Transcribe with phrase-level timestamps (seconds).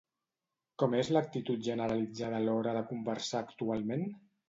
[0.83, 4.13] Com és l'actitud generalitzada a l'hora de conversar actualment?